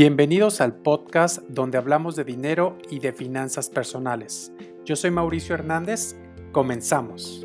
[0.00, 4.52] Bienvenidos al podcast donde hablamos de dinero y de finanzas personales.
[4.84, 6.14] Yo soy Mauricio Hernández.
[6.52, 7.44] Comenzamos.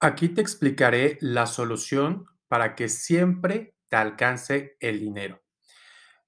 [0.00, 5.42] Aquí te explicaré la solución para que siempre te alcance el dinero.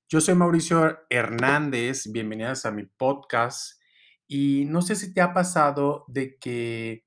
[0.07, 2.13] Yo soy Mauricio Hernández.
[2.13, 3.81] Bienvenidas a mi podcast.
[4.29, 7.06] Y no sé si te ha pasado de que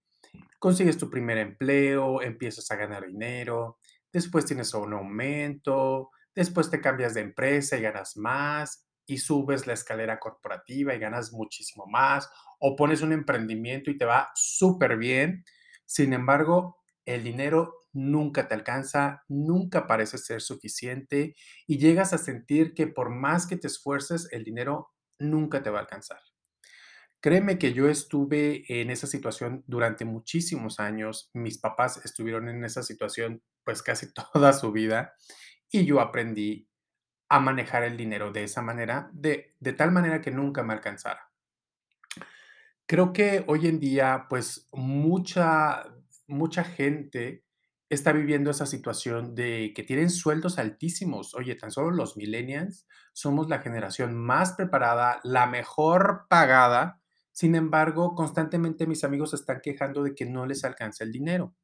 [0.60, 3.80] consigues tu primer empleo, empiezas a ganar dinero,
[4.12, 9.74] después tienes un aumento, después te cambias de empresa y ganas más y subes la
[9.74, 15.44] escalera corporativa y ganas muchísimo más, o pones un emprendimiento y te va súper bien.
[15.86, 21.36] Sin embargo, el dinero nunca te alcanza, nunca parece ser suficiente
[21.66, 25.80] y llegas a sentir que por más que te esfuerces, el dinero nunca te va
[25.80, 26.20] a alcanzar.
[27.22, 31.30] Créeme que yo estuve en esa situación durante muchísimos años.
[31.34, 35.14] Mis papás estuvieron en esa situación pues casi toda su vida
[35.70, 36.70] y yo aprendí
[37.28, 41.30] a manejar el dinero de esa manera, de, de tal manera que nunca me alcanzara.
[42.88, 45.84] Creo que hoy en día pues mucha,
[46.26, 47.44] mucha gente
[47.90, 51.36] está viviendo esa situación de que tienen sueldos altísimos.
[51.36, 56.99] Oye, tan solo los millennials somos la generación más preparada, la mejor pagada
[57.32, 61.56] sin embargo, constantemente mis amigos están quejando de que no les alcanza el dinero.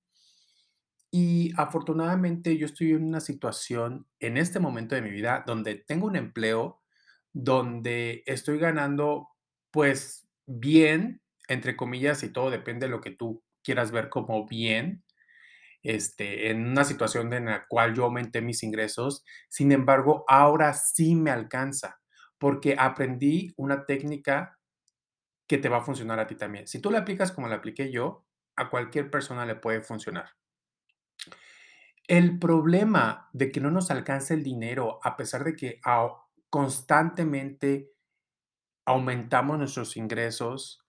[1.12, 6.08] Y afortunadamente yo estoy en una situación en este momento de mi vida donde tengo
[6.08, 6.82] un empleo,
[7.32, 9.30] donde estoy ganando
[9.72, 15.04] pues bien, entre comillas, y todo depende de lo que tú quieras ver como bien,
[15.84, 19.24] este, en una situación en la cual yo aumenté mis ingresos.
[19.50, 22.02] Sin embargo, ahora sí me alcanza
[22.40, 24.55] porque aprendí una técnica
[25.48, 26.68] que te va a funcionar a ti también.
[26.68, 30.30] Si tú la aplicas como la apliqué yo, a cualquier persona le puede funcionar.
[32.08, 35.82] El problema de que no nos alcance el dinero, a pesar de que
[36.50, 37.92] constantemente
[38.86, 40.86] aumentamos nuestros ingresos,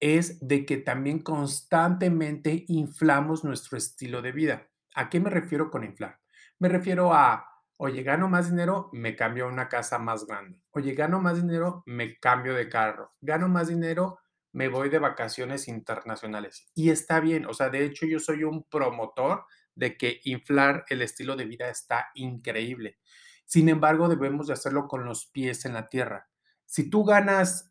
[0.00, 4.70] es de que también constantemente inflamos nuestro estilo de vida.
[4.94, 6.20] ¿A qué me refiero con inflar?
[6.58, 7.46] Me refiero a
[7.80, 10.60] Oye, gano más dinero, me cambio a una casa más grande.
[10.72, 13.14] Oye, gano más dinero, me cambio de carro.
[13.20, 14.18] Gano más dinero,
[14.52, 16.66] me voy de vacaciones internacionales.
[16.74, 19.44] Y está bien, o sea, de hecho yo soy un promotor
[19.76, 22.98] de que inflar el estilo de vida está increíble.
[23.44, 26.28] Sin embargo, debemos de hacerlo con los pies en la tierra.
[26.66, 27.70] Si tú ganas,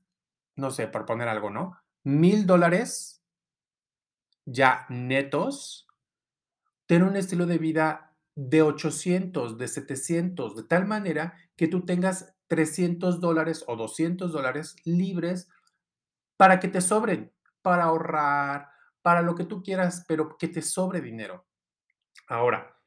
[0.56, 1.82] no sé, por poner algo, ¿no?
[2.06, 3.22] Mil dólares
[4.46, 5.86] ya netos,
[6.86, 12.36] ten un estilo de vida de 800, de 700, de tal manera que tú tengas
[12.46, 15.50] 300 dólares o 200 dólares libres
[16.38, 17.34] para que te sobren,
[17.64, 18.70] para ahorrar,
[19.02, 21.48] para lo que tú quieras, pero que te sobre dinero.
[22.28, 22.78] Ahora,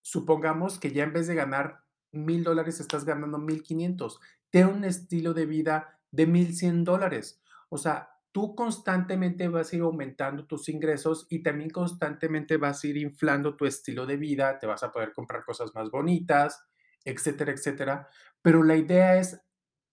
[0.00, 1.82] supongamos que ya en vez de ganar
[2.12, 4.20] mil dólares estás ganando mil quinientos.
[4.50, 7.42] Ten un estilo de vida de mil cien dólares.
[7.68, 12.88] O sea, tú constantemente vas a ir aumentando tus ingresos y también constantemente vas a
[12.88, 16.64] ir inflando tu estilo de vida, te vas a poder comprar cosas más bonitas,
[17.04, 18.08] etcétera, etcétera.
[18.42, 19.40] Pero la idea es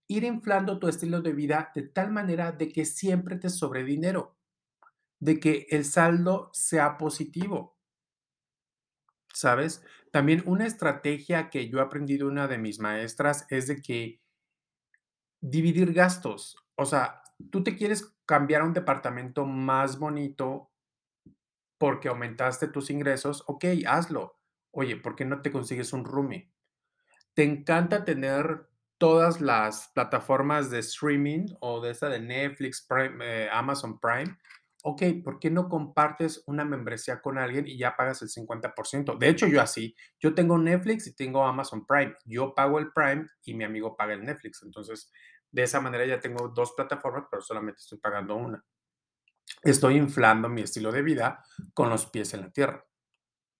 [0.08, 4.36] ir inflando tu estilo de vida de tal manera de que siempre te sobre dinero,
[5.20, 7.78] de que el saldo sea positivo.
[9.32, 9.84] ¿Sabes?
[10.10, 14.20] También una estrategia que yo he aprendido una de mis maestras es de que
[15.40, 20.70] dividir gastos, o sea, tú te quieres cambiar a un departamento más bonito
[21.76, 24.40] porque aumentaste tus ingresos, ok, hazlo.
[24.70, 26.50] Oye, ¿por qué no te consigues un roomie?
[27.34, 32.86] ¿Te encanta tener todas las plataformas de streaming o de esa de Netflix,
[33.20, 34.34] eh, Amazon Prime?
[34.82, 39.18] Ok, ¿por qué no compartes una membresía con alguien y ya pagas el 50%?
[39.18, 42.16] De hecho, yo así, yo tengo Netflix y tengo Amazon Prime.
[42.24, 44.62] Yo pago el Prime y mi amigo paga el Netflix.
[44.62, 45.12] Entonces,
[45.52, 48.64] de esa manera ya tengo dos plataformas, pero solamente estoy pagando una.
[49.62, 51.44] Estoy inflando mi estilo de vida
[51.74, 52.84] con los pies en la tierra.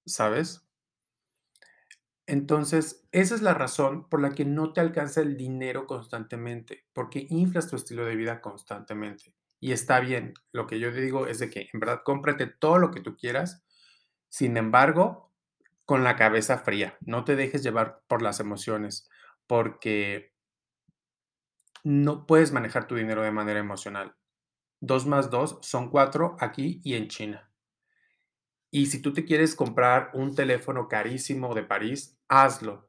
[0.05, 0.67] ¿Sabes?
[2.27, 7.27] Entonces, esa es la razón por la que no te alcanza el dinero constantemente, porque
[7.29, 9.35] inflas tu estilo de vida constantemente.
[9.61, 12.91] Y está bien, lo que yo digo es de que en verdad cómprate todo lo
[12.91, 13.65] que tú quieras,
[14.29, 15.33] sin embargo,
[15.85, 19.09] con la cabeza fría, no te dejes llevar por las emociones,
[19.47, 20.32] porque
[21.85, 24.15] no puedes manejar tu dinero de manera emocional.
[24.81, 27.51] Dos más dos son cuatro aquí y en China.
[28.71, 32.89] Y si tú te quieres comprar un teléfono carísimo de París, hazlo.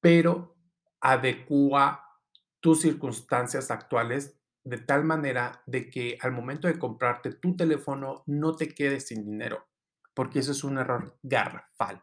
[0.00, 0.56] Pero
[1.00, 2.20] adecua
[2.60, 8.56] tus circunstancias actuales de tal manera de que al momento de comprarte tu teléfono no
[8.56, 9.66] te quedes sin dinero.
[10.14, 12.02] porque eso es un error garrafal.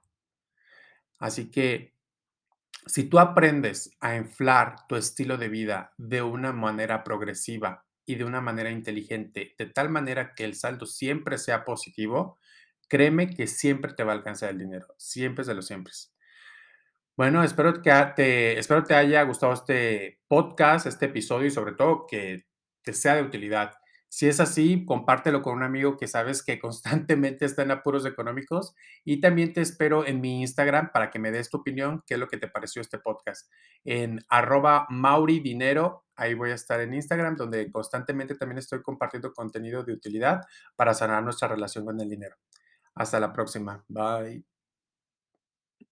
[1.20, 1.96] Así que
[2.86, 8.26] si tú aprendes a inflar tu estilo de vida de una manera progresiva y de
[8.26, 12.38] una manera inteligente, de tal manera que el saldo siempre sea positivo,
[12.90, 16.14] créeme que siempre te va a alcanzar el dinero, siempre de los siempre.
[17.16, 22.08] Bueno, espero que te, espero te haya gustado este podcast, este episodio y sobre todo
[22.08, 22.48] que
[22.82, 23.74] te sea de utilidad.
[24.14, 28.76] Si es así, compártelo con un amigo que sabes que constantemente está en apuros económicos
[29.04, 32.20] y también te espero en mi Instagram para que me des tu opinión, qué es
[32.20, 33.52] lo que te pareció este podcast.
[33.84, 39.84] En arroba mauridinero, ahí voy a estar en Instagram, donde constantemente también estoy compartiendo contenido
[39.84, 40.42] de utilidad
[40.76, 42.36] para sanar nuestra relación con el dinero.
[42.94, 43.84] Hasta la próxima.
[43.88, 44.53] Bye.